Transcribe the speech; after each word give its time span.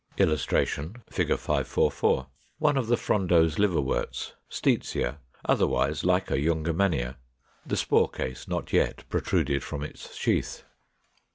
][Illustration: 0.17 0.95
Fig. 1.11 1.27
544. 1.37 2.25
One 2.57 2.75
of 2.75 2.87
the 2.87 2.95
frondose 2.95 3.59
Liverworts, 3.59 4.33
Steetzia, 4.49 5.19
otherwise 5.45 6.03
like 6.03 6.31
a 6.31 6.37
Jungermannia; 6.39 7.17
the 7.67 7.77
spore 7.77 8.09
case 8.09 8.47
not 8.47 8.73
yet 8.73 9.03
protruded 9.09 9.63
from 9.63 9.83
its 9.83 10.15
sheath. 10.15 10.63